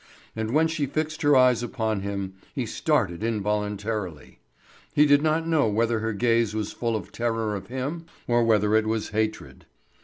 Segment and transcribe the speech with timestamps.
[0.35, 4.39] And when she fixed her eyes upon him he started involuntarily.
[4.95, 8.73] He did not know whether her gaze was full of terror of him, or whether
[8.73, 9.67] it was hatred.